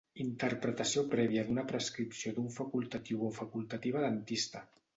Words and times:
Interpretació 0.21 1.03
prèvia 1.11 1.43
d'una 1.49 1.65
prescripció 1.73 2.33
d'un 2.39 2.49
facultatiu 2.57 3.29
o 3.31 3.33
facultativa 3.43 4.05
dentista. 4.09 4.69